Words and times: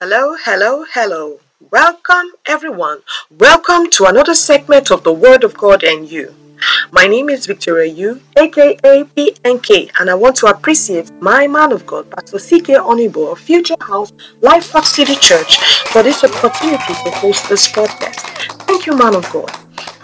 Hello, 0.00 0.36
hello, 0.36 0.84
hello. 0.94 1.40
Welcome, 1.72 2.30
everyone. 2.46 3.00
Welcome 3.36 3.90
to 3.90 4.04
another 4.04 4.32
segment 4.32 4.92
of 4.92 5.02
the 5.02 5.12
Word 5.12 5.42
of 5.42 5.56
God 5.56 5.82
and 5.82 6.08
You. 6.08 6.32
My 6.92 7.08
name 7.08 7.28
is 7.28 7.46
Victoria 7.46 7.92
Yu, 7.92 8.20
aka 8.36 8.76
PNK, 8.76 9.90
and 9.98 10.08
I 10.08 10.14
want 10.14 10.36
to 10.36 10.46
appreciate 10.46 11.10
my 11.20 11.48
man 11.48 11.72
of 11.72 11.84
God, 11.84 12.08
Pastor 12.12 12.38
CK 12.38 12.78
Onibo 12.78 13.32
of 13.32 13.40
Future 13.40 13.74
House 13.80 14.12
Life 14.40 14.70
Park 14.70 14.84
City 14.84 15.16
Church, 15.16 15.58
for 15.88 16.04
this 16.04 16.22
opportunity 16.22 16.94
to 16.94 17.10
host 17.16 17.48
this 17.48 17.66
podcast. 17.66 18.20
Thank 18.68 18.86
you, 18.86 18.96
man 18.96 19.16
of 19.16 19.28
God. 19.32 19.50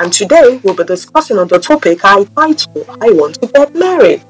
And 0.00 0.12
today 0.12 0.60
we'll 0.64 0.74
be 0.74 0.82
discussing 0.82 1.38
on 1.38 1.46
the 1.46 1.60
topic 1.60 2.00
I 2.02 2.24
titled 2.24 2.88
I 3.00 3.12
Want 3.12 3.40
to 3.42 3.46
Get 3.46 3.72
Married. 3.76 4.24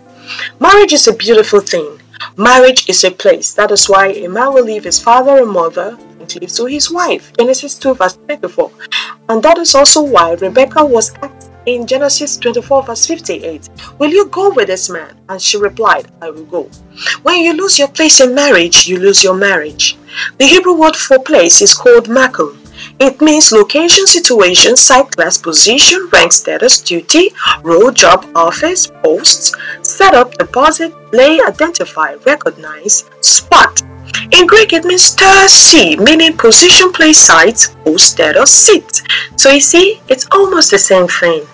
Marriage 0.60 0.92
is 0.92 1.08
a 1.08 1.14
beautiful 1.14 1.60
thing. 1.60 2.00
Marriage 2.36 2.88
is 2.88 3.04
a 3.04 3.10
place. 3.10 3.54
That 3.54 3.70
is 3.70 3.88
why 3.88 4.08
a 4.08 4.28
man 4.28 4.52
will 4.52 4.64
leave 4.64 4.84
his 4.84 5.00
father 5.00 5.38
and 5.38 5.50
mother 5.50 5.96
and 6.20 6.28
cleave 6.28 6.52
to 6.52 6.66
his 6.66 6.90
wife. 6.90 7.32
Genesis 7.38 7.74
2 7.76 7.94
verse 7.94 8.16
24. 8.28 8.70
And 9.28 9.42
that 9.42 9.58
is 9.58 9.74
also 9.74 10.02
why 10.02 10.32
Rebecca 10.34 10.84
was 10.84 11.14
asked 11.22 11.50
in 11.66 11.86
Genesis 11.86 12.36
24 12.36 12.82
verse 12.84 13.06
58, 13.06 13.68
Will 13.98 14.10
you 14.10 14.26
go 14.26 14.52
with 14.52 14.66
this 14.66 14.90
man? 14.90 15.16
And 15.28 15.40
she 15.40 15.56
replied, 15.56 16.10
I 16.20 16.30
will 16.30 16.44
go. 16.44 16.70
When 17.22 17.40
you 17.40 17.54
lose 17.54 17.78
your 17.78 17.88
place 17.88 18.20
in 18.20 18.34
marriage, 18.34 18.86
you 18.86 18.98
lose 18.98 19.24
your 19.24 19.34
marriage. 19.34 19.96
The 20.38 20.46
Hebrew 20.46 20.74
word 20.74 20.96
for 20.96 21.18
place 21.18 21.62
is 21.62 21.74
called 21.74 22.06
makom. 22.06 22.58
It 23.00 23.20
means 23.20 23.50
location, 23.50 24.06
situation, 24.06 24.76
site, 24.76 25.10
class, 25.12 25.38
position, 25.38 26.08
rank, 26.12 26.32
status, 26.32 26.80
duty, 26.80 27.30
role, 27.62 27.90
job, 27.90 28.26
office, 28.36 28.86
posts, 28.86 29.54
setup, 29.96 30.32
deposit, 30.34 30.92
lay, 31.12 31.40
identify, 31.40 32.14
recognize, 32.26 33.04
spot. 33.20 33.82
In 34.32 34.46
Greek, 34.46 34.72
it 34.72 34.84
means 34.84 35.14
stasi, 35.14 35.98
meaning 35.98 36.36
position, 36.36 36.92
place, 36.92 37.18
site, 37.18 37.60
post, 37.84 38.12
status, 38.12 38.50
seat. 38.50 39.02
So 39.36 39.50
you 39.50 39.60
see, 39.60 40.00
it's 40.08 40.26
almost 40.32 40.70
the 40.70 40.78
same 40.78 41.08
thing. 41.08 41.46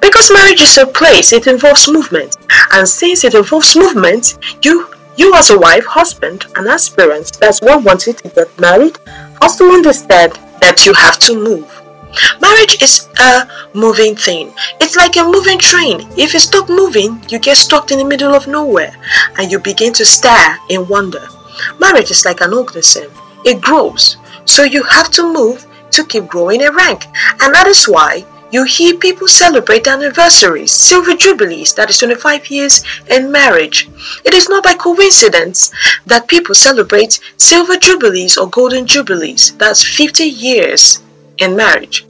Because 0.00 0.30
marriage 0.32 0.60
is 0.60 0.78
a 0.78 0.86
place, 0.86 1.32
it 1.32 1.46
involves 1.46 1.90
movement. 1.90 2.36
And 2.72 2.88
since 2.88 3.24
it 3.24 3.34
involves 3.34 3.76
movement, 3.76 4.38
you 4.62 4.88
you 5.16 5.32
as 5.34 5.50
a 5.50 5.58
wife, 5.58 5.86
husband, 5.86 6.46
and 6.56 6.66
aspirant 6.66 7.38
that's 7.40 7.60
one 7.60 7.84
wanted 7.84 8.18
to 8.18 8.28
get 8.30 8.48
married 8.58 8.98
has 9.40 9.56
to 9.56 9.64
understand 9.64 10.32
that 10.60 10.84
you 10.84 10.92
have 10.94 11.18
to 11.20 11.34
move. 11.34 11.83
Marriage 12.40 12.82
is 12.82 13.08
a 13.18 13.48
moving 13.74 14.14
thing. 14.14 14.52
It's 14.80 14.96
like 14.96 15.16
a 15.16 15.24
moving 15.24 15.58
train. 15.58 16.08
If 16.16 16.34
you 16.34 16.40
stop 16.40 16.68
moving, 16.68 17.22
you 17.28 17.38
get 17.38 17.56
stuck 17.56 17.90
in 17.90 17.98
the 17.98 18.04
middle 18.04 18.34
of 18.34 18.46
nowhere 18.46 18.94
and 19.38 19.50
you 19.50 19.58
begin 19.58 19.92
to 19.94 20.04
stare 20.04 20.58
in 20.68 20.86
wonder. 20.88 21.26
Marriage 21.80 22.10
is 22.10 22.24
like 22.24 22.40
an 22.40 22.52
organism. 22.52 23.10
It 23.44 23.60
grows. 23.60 24.16
So 24.44 24.62
you 24.62 24.82
have 24.84 25.10
to 25.12 25.32
move 25.32 25.66
to 25.90 26.04
keep 26.04 26.26
growing 26.26 26.62
a 26.62 26.72
rank. 26.72 27.06
And 27.40 27.54
that 27.54 27.66
is 27.66 27.86
why 27.86 28.24
you 28.50 28.64
hear 28.64 28.96
people 28.98 29.26
celebrate 29.26 29.88
anniversaries, 29.88 30.72
silver 30.72 31.16
jubilees, 31.16 31.74
that 31.74 31.90
is 31.90 31.98
25 31.98 32.50
years 32.50 32.84
in 33.10 33.32
marriage. 33.32 33.88
It 34.24 34.32
is 34.32 34.48
not 34.48 34.62
by 34.62 34.74
coincidence 34.74 35.72
that 36.06 36.28
people 36.28 36.54
celebrate 36.54 37.18
silver 37.36 37.76
jubilees 37.76 38.36
or 38.38 38.48
golden 38.48 38.86
jubilees, 38.86 39.56
that's 39.56 39.82
50 39.84 40.24
years 40.24 41.03
in 41.38 41.56
marriage. 41.56 42.06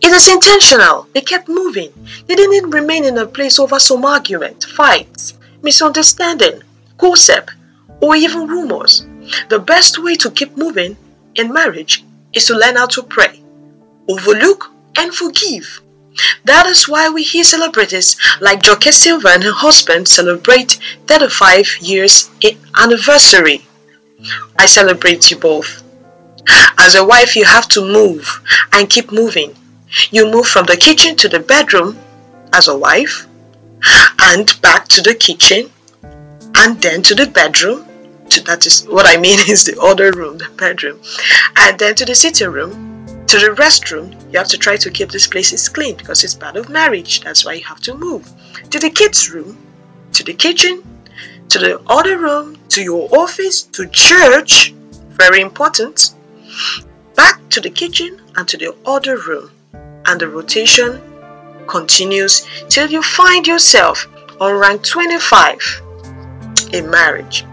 It 0.00 0.12
is 0.12 0.28
intentional. 0.28 1.08
They 1.12 1.20
kept 1.20 1.48
moving. 1.48 1.92
They 2.26 2.36
didn't 2.36 2.70
remain 2.70 3.04
in 3.04 3.18
a 3.18 3.26
place 3.26 3.58
over 3.58 3.78
some 3.78 4.04
argument, 4.04 4.64
fights, 4.64 5.34
misunderstanding, 5.62 6.62
gossip, 6.96 7.50
or 8.00 8.14
even 8.14 8.46
rumors. 8.46 9.04
The 9.48 9.58
best 9.58 10.02
way 10.02 10.14
to 10.16 10.30
keep 10.30 10.56
moving 10.56 10.96
in 11.34 11.52
marriage 11.52 12.04
is 12.32 12.44
to 12.46 12.54
learn 12.54 12.76
how 12.76 12.86
to 12.86 13.02
pray, 13.02 13.42
overlook 14.08 14.70
and 14.96 15.14
forgive. 15.14 15.80
That 16.44 16.66
is 16.66 16.88
why 16.88 17.10
we 17.10 17.22
hear 17.22 17.44
celebrities 17.44 18.16
like 18.40 18.62
Joke 18.62 18.84
Silva 18.84 19.28
and 19.28 19.44
her 19.44 19.52
husband 19.52 20.08
celebrate 20.08 20.78
35 21.06 21.78
years 21.80 22.30
anniversary. 22.76 23.66
I 24.58 24.66
celebrate 24.66 25.30
you 25.30 25.38
both. 25.38 25.82
As 26.78 26.94
a 26.94 27.04
wife, 27.04 27.36
you 27.36 27.44
have 27.44 27.68
to 27.68 27.80
move 27.82 28.40
and 28.72 28.88
keep 28.88 29.12
moving. 29.12 29.54
You 30.10 30.30
move 30.30 30.46
from 30.46 30.66
the 30.66 30.76
kitchen 30.76 31.16
to 31.16 31.28
the 31.28 31.40
bedroom 31.40 31.98
as 32.52 32.68
a 32.68 32.76
wife, 32.76 33.26
and 34.20 34.60
back 34.60 34.88
to 34.88 35.02
the 35.02 35.14
kitchen, 35.14 35.70
and 36.56 36.80
then 36.80 37.02
to 37.02 37.14
the 37.14 37.26
bedroom. 37.26 37.86
To, 38.30 38.40
that 38.44 38.66
is 38.66 38.84
what 38.84 39.06
I 39.06 39.16
mean 39.18 39.38
is 39.48 39.64
the 39.64 39.80
other 39.80 40.12
room, 40.12 40.38
the 40.38 40.50
bedroom, 40.56 41.00
and 41.56 41.78
then 41.78 41.94
to 41.94 42.04
the 42.04 42.14
sitting 42.14 42.50
room, 42.50 43.06
to 43.26 43.38
the 43.38 43.54
restroom, 43.56 44.12
you 44.32 44.38
have 44.38 44.48
to 44.48 44.58
try 44.58 44.76
to 44.76 44.90
keep 44.90 45.10
this 45.10 45.26
places 45.26 45.68
clean 45.68 45.96
because 45.96 46.24
it's 46.24 46.34
part 46.34 46.56
of 46.56 46.68
marriage. 46.70 47.20
That's 47.20 47.44
why 47.44 47.54
you 47.54 47.64
have 47.64 47.80
to 47.80 47.94
move. 47.94 48.30
To 48.70 48.78
the 48.78 48.90
kids' 48.90 49.30
room, 49.30 49.56
to 50.12 50.24
the 50.24 50.32
kitchen, 50.32 50.82
to 51.50 51.58
the 51.58 51.80
other 51.86 52.18
room, 52.18 52.56
to 52.70 52.82
your 52.82 53.08
office, 53.12 53.62
to 53.62 53.86
church, 53.88 54.72
very 55.08 55.40
important. 55.40 56.14
Back 57.14 57.40
to 57.50 57.60
the 57.60 57.70
kitchen 57.70 58.20
and 58.36 58.46
to 58.48 58.56
the 58.56 58.74
other 58.86 59.16
room. 59.16 59.50
And 60.06 60.20
the 60.20 60.28
rotation 60.28 61.00
continues 61.66 62.46
till 62.68 62.88
you 62.88 63.02
find 63.02 63.46
yourself 63.46 64.06
on 64.40 64.58
rank 64.58 64.84
25 64.84 65.82
in 66.72 66.90
marriage. 66.90 67.44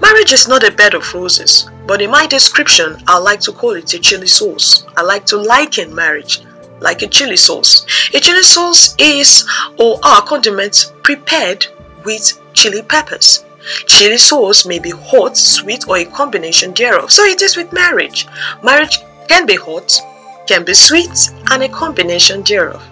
Marriage 0.00 0.32
is 0.32 0.48
not 0.48 0.66
a 0.66 0.72
bed 0.72 0.94
of 0.94 1.14
roses. 1.14 1.68
But 1.86 2.02
in 2.02 2.10
my 2.10 2.26
description, 2.26 3.02
I 3.08 3.18
like 3.18 3.40
to 3.40 3.52
call 3.52 3.72
it 3.72 3.94
a 3.94 3.98
chili 3.98 4.26
sauce. 4.26 4.86
I 4.96 5.02
like 5.02 5.26
to 5.26 5.36
liken 5.36 5.94
marriage 5.94 6.40
like 6.80 7.02
a 7.02 7.08
chili 7.08 7.36
sauce. 7.36 7.84
A 8.14 8.20
chili 8.20 8.42
sauce 8.42 8.94
is 8.98 9.44
or 9.78 9.98
are 10.04 10.22
condiments 10.22 10.92
prepared 11.02 11.66
with 12.04 12.40
chili 12.52 12.82
peppers. 12.82 13.44
Chili 13.86 14.16
sauce 14.16 14.64
may 14.66 14.78
be 14.78 14.90
hot, 14.90 15.36
sweet, 15.36 15.86
or 15.88 15.98
a 15.98 16.04
combination 16.04 16.72
thereof. 16.72 17.10
So 17.10 17.24
it 17.24 17.42
is 17.42 17.56
with 17.56 17.72
marriage. 17.72 18.26
Marriage 18.62 18.98
can 19.28 19.46
be 19.46 19.56
hot, 19.56 20.00
can 20.46 20.64
be 20.64 20.74
sweet, 20.74 21.30
and 21.50 21.62
a 21.62 21.68
combination 21.68 22.42
thereof. 22.42 22.82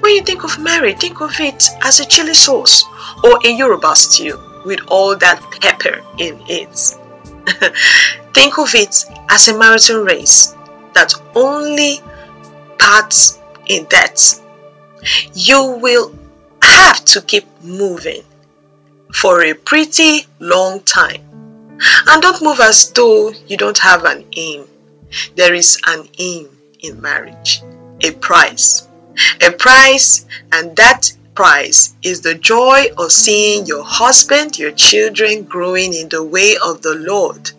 When 0.00 0.12
you 0.14 0.22
think 0.22 0.44
of 0.44 0.58
marriage, 0.58 1.00
think 1.00 1.20
of 1.20 1.38
it 1.38 1.68
as 1.82 2.00
a 2.00 2.06
chili 2.06 2.34
sauce 2.34 2.84
or 3.22 3.38
a 3.44 3.48
Yoruba 3.50 3.94
stew 3.94 4.38
with 4.64 4.80
all 4.88 5.16
that 5.16 5.40
pepper 5.60 6.02
in 6.18 6.40
it. 6.48 6.96
Think 8.34 8.58
of 8.58 8.74
it 8.74 9.04
as 9.30 9.48
a 9.48 9.56
marathon 9.56 10.04
race 10.04 10.54
that 10.94 11.12
only 11.34 12.00
parts 12.78 13.38
in 13.66 13.86
that. 13.90 14.20
You 15.34 15.78
will 15.80 16.12
have 16.62 17.04
to 17.06 17.20
keep 17.22 17.46
moving 17.62 18.22
for 19.12 19.44
a 19.44 19.54
pretty 19.54 20.26
long 20.40 20.80
time. 20.80 21.22
And 22.08 22.22
don't 22.22 22.42
move 22.42 22.60
as 22.60 22.90
though 22.92 23.32
you 23.46 23.56
don't 23.56 23.78
have 23.78 24.04
an 24.04 24.24
aim. 24.36 24.64
There 25.34 25.54
is 25.54 25.80
an 25.86 26.08
aim 26.18 26.48
in 26.80 27.00
marriage, 27.00 27.62
a 28.02 28.12
price. 28.12 28.88
A 29.46 29.50
price, 29.50 30.26
and 30.52 30.74
that 30.76 31.12
price 31.34 31.94
is 32.02 32.20
the 32.20 32.34
joy 32.34 32.86
of 32.98 33.12
seeing 33.12 33.66
your 33.66 33.84
husband, 33.84 34.58
your 34.58 34.72
children 34.72 35.44
growing 35.44 35.94
in 35.94 36.08
the 36.08 36.22
way 36.22 36.56
of 36.64 36.82
the 36.82 36.94
Lord, 36.94 37.50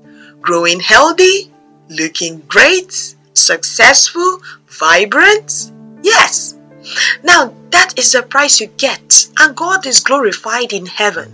growing 0.41 0.79
healthy, 0.79 1.51
looking 1.89 2.39
great, 2.47 3.15
successful, 3.33 4.41
vibrant. 4.67 5.71
Yes. 6.01 6.56
Now 7.23 7.53
that 7.71 7.93
is 7.97 8.11
the 8.11 8.23
price 8.23 8.59
you 8.59 8.67
get, 8.77 9.27
and 9.39 9.55
God 9.55 9.85
is 9.85 10.01
glorified 10.01 10.73
in 10.73 10.85
heaven. 10.85 11.33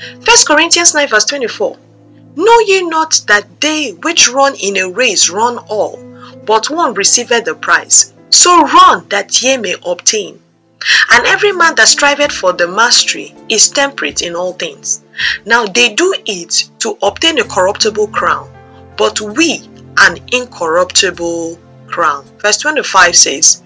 1 0.00 0.24
Corinthians 0.46 0.94
9, 0.94 1.08
verse 1.08 1.24
24. 1.26 1.76
Know 2.36 2.58
ye 2.60 2.82
not 2.82 3.20
that 3.26 3.60
they 3.60 3.90
which 3.90 4.30
run 4.30 4.54
in 4.54 4.76
a 4.76 4.88
race 4.88 5.28
run 5.28 5.58
all, 5.68 5.98
but 6.46 6.70
one 6.70 6.94
receiveth 6.94 7.44
the 7.44 7.54
prize? 7.54 8.14
So 8.30 8.62
run 8.62 9.08
that 9.08 9.42
ye 9.42 9.56
may 9.56 9.74
obtain. 9.84 10.40
And 11.10 11.26
every 11.26 11.52
man 11.52 11.74
that 11.74 11.88
striveth 11.88 12.32
for 12.32 12.52
the 12.52 12.66
mastery 12.66 13.34
is 13.48 13.68
temperate 13.68 14.22
in 14.22 14.34
all 14.34 14.54
things. 14.54 15.02
Now 15.44 15.66
they 15.66 15.94
do 15.94 16.14
it 16.24 16.70
to 16.78 16.96
obtain 17.02 17.38
a 17.38 17.44
corruptible 17.44 18.08
crown, 18.08 18.50
but 18.96 19.20
we 19.20 19.68
an 19.98 20.18
incorruptible 20.32 21.58
crown. 21.86 22.24
Verse 22.38 22.58
25 22.58 23.16
says, 23.16 23.62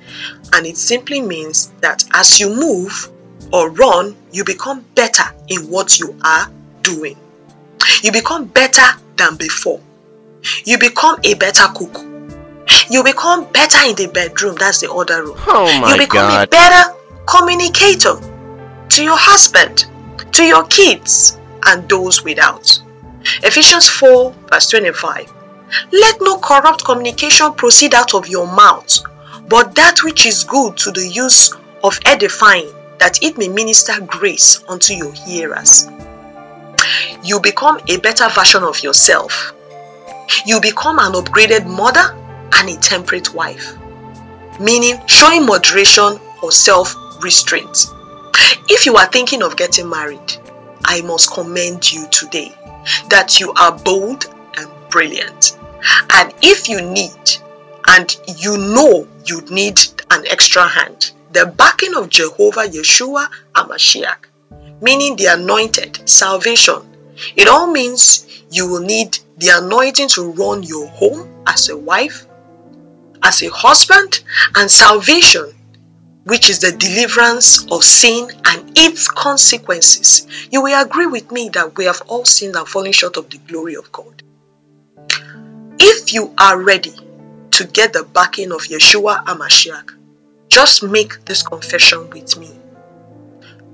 and 0.52 0.67
it 0.67 0.76
simply 0.76 1.20
means 1.20 1.73
that 1.81 2.05
as 2.12 2.38
you 2.38 2.49
move 2.50 3.11
or 3.52 3.70
run, 3.70 4.17
you 4.32 4.44
become 4.44 4.85
better 4.94 5.25
in 5.49 5.62
what 5.70 5.99
you 5.99 6.17
are 6.25 6.50
doing. 6.82 7.17
You 8.02 8.12
become 8.12 8.46
better 8.46 8.99
than 9.17 9.37
before. 9.37 9.81
You 10.64 10.79
become 10.79 11.19
a 11.25 11.35
better 11.35 11.64
cook. 11.75 12.05
You 12.91 13.02
become 13.02 13.50
better 13.52 13.88
in 13.88 13.96
the 13.96 14.11
bedroom. 14.12 14.56
That's 14.58 14.81
the 14.81 14.93
other 14.93 15.25
room. 15.25 15.37
Oh 15.46 15.81
my 15.81 15.93
you 15.93 15.99
become 15.99 16.29
God. 16.29 16.46
a 16.46 16.50
better 16.50 16.94
communicator 17.26 18.17
to 18.91 19.02
your 19.02 19.17
husband, 19.17 19.87
to 20.32 20.44
your 20.44 20.64
kids, 20.64 21.38
and 21.67 21.88
those 21.88 22.25
without. 22.25 22.81
Ephesians 23.43 23.88
4, 23.88 24.35
verse 24.50 24.69
25. 24.70 25.32
Let 25.93 26.17
no 26.20 26.38
corrupt 26.38 26.85
communication 26.85 27.52
proceed 27.55 27.94
out 27.94 28.14
of 28.14 28.29
your 28.29 28.46
mouth, 28.46 28.99
but 29.49 29.75
that 29.75 30.02
which 30.02 30.26
is 30.26 30.44
good 30.44 30.76
to 30.79 30.91
the 30.91 31.06
use 31.06 31.55
of 31.82 31.99
edifying, 32.06 32.70
that 32.99 33.23
it 33.23 33.37
may 33.37 33.49
minister 33.49 33.94
grace 34.06 34.64
unto 34.69 34.94
your 34.94 35.12
hearers. 35.12 35.88
You 37.23 37.41
become 37.41 37.81
a 37.88 37.99
better 37.99 38.29
version 38.29 38.62
of 38.62 38.82
yourself. 38.82 39.55
You 40.46 40.61
become 40.61 40.99
an 40.99 41.12
upgraded 41.12 41.67
mother 41.67 42.14
and 42.55 42.69
a 42.69 42.76
temperate 42.81 43.35
wife, 43.35 43.75
meaning 44.61 45.00
showing 45.06 45.46
moderation 45.46 46.19
or 46.43 46.52
self 46.52 46.94
restraint. 47.23 47.87
If 48.69 48.87
you 48.87 48.96
are 48.96 49.06
thinking 49.06 49.43
of 49.43 49.56
getting 49.56 49.88
married, 49.88 50.38
I 50.85 51.00
must 51.02 51.32
commend 51.32 51.91
you 51.91 52.06
today 52.11 52.55
that 53.08 53.41
you 53.41 53.52
are 53.55 53.76
bold 53.79 54.26
and 54.56 54.70
brilliant. 54.91 55.58
And 56.14 56.32
if 56.43 56.69
you 56.69 56.81
need, 56.81 57.38
and 57.88 58.16
you 58.38 58.56
know 58.56 59.06
you 59.26 59.40
need 59.50 59.78
an 60.10 60.25
extra 60.31 60.66
hand, 60.66 61.12
the 61.32 61.46
backing 61.46 61.94
of 61.94 62.08
Jehovah 62.08 62.66
Yeshua 62.69 63.28
Amashiach, 63.54 64.26
meaning 64.81 65.16
the 65.16 65.26
anointed, 65.26 66.08
salvation, 66.08 66.82
it 67.36 67.48
all 67.48 67.70
means 67.70 68.44
you 68.50 68.69
will 68.69 68.81
need 68.81 69.19
the 69.38 69.50
anointing 69.52 70.08
to 70.08 70.31
run 70.32 70.62
your 70.62 70.86
home 70.88 71.28
as 71.46 71.69
a 71.69 71.76
wife, 71.76 72.26
as 73.22 73.42
a 73.42 73.50
husband, 73.50 74.20
and 74.56 74.70
salvation, 74.70 75.52
which 76.25 76.48
is 76.48 76.60
the 76.60 76.72
deliverance 76.72 77.66
of 77.70 77.84
sin 77.84 78.31
and 78.46 78.72
its 78.76 79.08
consequences. 79.08 80.26
You 80.50 80.62
will 80.62 80.81
agree 80.81 81.06
with 81.06 81.31
me 81.31 81.50
that 81.50 81.76
we 81.76 81.84
have 81.84 82.02
all 82.06 82.25
sinned 82.25 82.56
and 82.56 82.66
fallen 82.66 82.92
short 82.92 83.16
of 83.16 83.31
the 83.31 83.38
glory 83.38 83.75
of 83.75 83.90
God. 83.92 84.22
If 85.78 86.12
you 86.12 86.34
are 86.38 86.60
ready 86.60 86.94
to 87.54 87.64
get 87.66 87.92
the 87.92 88.02
backing 88.02 88.50
of 88.50 88.62
Yeshua 88.62 89.24
Amashiach, 89.26 89.94
just 90.48 90.82
make 90.82 91.24
this 91.24 91.42
confession 91.42 92.10
with 92.10 92.36
me. 92.36 92.50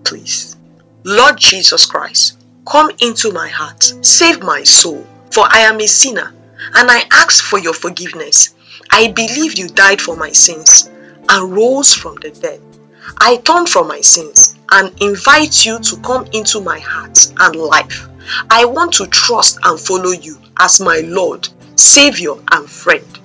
Please. 0.05 0.57
Lord 1.05 1.39
Jesus 1.39 1.87
Christ, 1.87 2.39
come 2.67 2.91
into 3.01 3.33
my 3.33 3.49
heart, 3.49 3.83
save 4.03 4.43
my 4.43 4.63
soul, 4.65 5.07
for 5.31 5.45
I 5.49 5.61
am 5.61 5.81
a 5.81 5.87
sinner, 5.87 6.35
and 6.75 6.91
I 6.91 7.05
ask 7.11 7.43
for 7.43 7.59
your 7.59 7.73
forgiveness. 7.73 8.55
I 8.91 9.09
believe 9.13 9.59
you 9.59 9.69
died 9.69 10.01
for 10.01 10.15
my 10.15 10.31
sins 10.33 10.91
and 11.29 11.53
rose 11.57 11.95
from 11.95 12.17
the 12.17 12.31
dead. 12.31 12.61
I 13.19 13.37
turn 13.39 13.65
from 13.65 13.89
my 13.89 14.03
sins 14.03 14.57
and 14.73 14.95
invite 15.01 15.65
you 15.65 15.79
to 15.79 15.97
come 16.03 16.27
into 16.33 16.61
my 16.61 16.79
heart 16.79 17.33
and 17.41 17.57
life. 17.57 18.09
I 18.51 18.67
want 18.67 18.93
to 18.95 19.07
trust 19.07 19.59
and 19.65 19.81
follow 19.81 20.11
you 20.13 20.39
as 20.59 20.81
my 20.81 21.01
Lord, 21.07 21.49
Savior, 21.77 22.35
and 22.53 22.69
friend. 22.69 23.20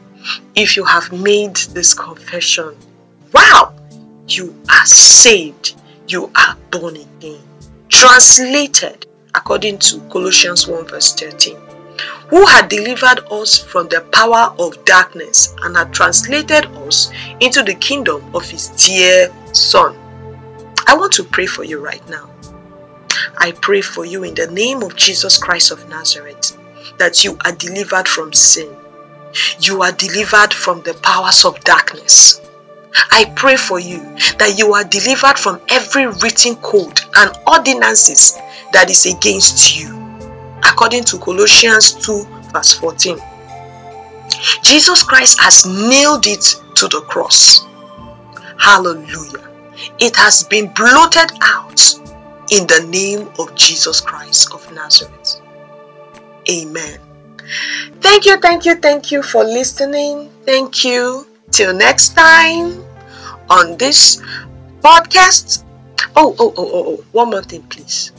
If 0.56 0.76
you 0.78 0.84
have 0.86 1.12
made 1.12 1.56
this 1.56 1.94
confession, 1.94 2.76
wow, 3.34 3.74
you 4.28 4.56
are 4.70 4.86
saved, 4.86 5.76
you 6.08 6.32
are 6.36 6.58
born 6.72 6.98
again. 6.98 7.42
Translated 7.90 9.06
according 9.36 9.78
to 9.80 10.00
Colossians 10.10 10.68
1 10.68 10.88
verse 10.88 11.14
13 11.14 11.58
who 12.30 12.46
had 12.46 12.70
delivered 12.70 13.20
us 13.32 13.58
from 13.58 13.88
the 13.90 14.02
power 14.12 14.54
of 14.60 14.84
darkness 14.86 15.54
and 15.64 15.76
had 15.76 15.94
translated 15.94 16.66
us 16.88 17.12
into 17.40 17.62
the 17.62 17.76
kingdom 17.76 18.24
of 18.36 18.50
his 18.50 18.70
dear 18.70 19.32
Son. 19.54 19.96
I 20.88 20.96
want 20.96 21.14
to 21.14 21.24
pray 21.24 21.46
for 21.46 21.64
you 21.64 21.80
right 21.80 22.08
now. 22.10 22.30
I 23.38 23.52
pray 23.62 23.82
for 23.82 24.06
you 24.06 24.24
in 24.24 24.34
the 24.34 24.48
name 24.48 24.82
of 24.82 24.96
Jesus 24.96 25.38
Christ 25.38 25.72
of 25.72 25.88
Nazareth 25.90 26.58
that 26.98 27.24
you 27.24 27.38
are 27.46 27.52
delivered 27.52 28.08
from 28.08 28.34
sin. 28.34 28.76
You 29.60 29.82
are 29.82 29.92
delivered 29.92 30.54
from 30.54 30.82
the 30.84 30.94
powers 30.96 31.46
of 31.46 31.60
darkness. 31.62 32.42
I 33.12 33.26
pray 33.36 33.58
for 33.58 33.80
you 33.80 34.00
that 34.40 34.56
you 34.58 34.74
are 34.74 34.84
delivered 34.84 35.38
from 35.38 35.60
every 35.70 36.08
written 36.08 36.56
code 36.58 37.00
and 37.18 37.32
ordinances 37.48 38.38
that 38.72 38.90
is 38.90 39.06
against 39.06 39.78
you 39.78 40.06
according 40.64 41.04
to 41.06 41.18
Colossians 41.20 41.94
2, 42.06 42.26
verse 42.52 42.74
14. 42.74 43.18
Jesus 44.64 45.04
Christ 45.04 45.40
has 45.40 45.66
nailed 45.66 46.26
it 46.28 46.44
to 46.76 46.88
the 46.88 47.02
cross. 47.08 47.66
Hallelujah. 48.58 49.50
It 50.00 50.16
has 50.16 50.44
been 50.44 50.72
blotted 50.74 51.32
out 51.42 51.82
in 52.52 52.68
the 52.68 52.86
name 52.90 53.30
of 53.40 53.54
Jesus 53.56 54.02
Christ 54.02 54.54
of 54.54 54.72
Nazareth. 54.74 55.42
Amen. 56.50 57.00
Thank 58.02 58.26
you, 58.26 58.38
thank 58.38 58.66
you, 58.66 58.76
thank 58.76 59.12
you 59.12 59.22
for 59.22 59.44
listening. 59.44 60.30
Thank 60.46 60.84
you. 60.84 61.28
Till 61.52 61.74
next 61.74 62.16
time 62.16 62.84
on 63.50 63.78
this 63.78 64.22
podcast. 64.82 65.64
Oh, 66.16 66.36
oh, 66.40 66.54
oh, 66.58 66.70
oh, 66.74 66.84
oh. 66.88 67.06
One 67.12 67.30
more 67.30 67.44
thing, 67.44 67.64
please 67.64 68.12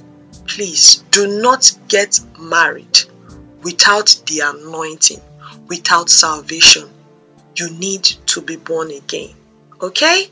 please 0.47 1.05
do 1.11 1.43
not 1.43 1.71
get 1.89 2.19
married 2.39 3.03
without 3.63 4.17
the 4.27 4.41
anointing, 4.43 5.21
without 5.69 6.09
salvation. 6.09 6.89
You 7.57 7.71
need 7.73 8.05
to 8.05 8.41
be 8.41 8.57
born 8.57 8.91
again. 8.91 9.35
Okay? 9.83 10.31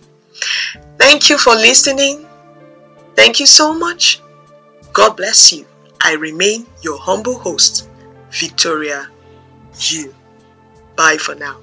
Thank 0.98 1.28
you 1.28 1.38
for 1.38 1.54
listening. 1.54 2.26
Thank 3.16 3.40
you 3.40 3.46
so 3.46 3.74
much. 3.74 4.20
God 4.92 5.16
bless 5.16 5.52
you. 5.52 5.66
I 6.00 6.14
remain 6.14 6.66
your 6.82 6.98
humble 6.98 7.38
host, 7.38 7.88
Victoria 8.34 9.08
You. 9.78 10.14
Bye 10.96 11.16
for 11.16 11.34
now. 11.34 11.60